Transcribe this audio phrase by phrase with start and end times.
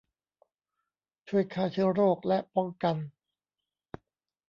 [1.27, 2.97] ช่วยฆ่าเชื้อโรคและป้องกัน